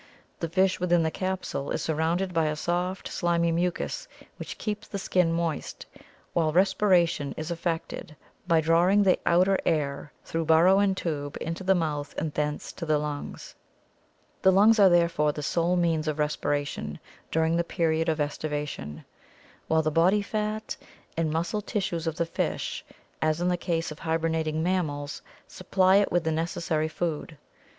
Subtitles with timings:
[0.39, 4.97] The fish within the capsule is surrounded by a soft slimy mucus which keeps the
[4.97, 5.85] skin moist,
[6.33, 8.15] while respiration is effected
[8.47, 12.71] by drawing the outer air through bur row and tube into the mouth and thence
[12.71, 13.53] to the lungs.
[14.41, 16.97] The lungs are, therefore, the sole means of respiration
[17.29, 19.05] during the period of aestivation,
[19.67, 20.75] while the body fat
[21.15, 22.83] and muscle tissues of the fish,
[23.21, 27.37] as in the case of hibernating mammals, supply it with the necessary food.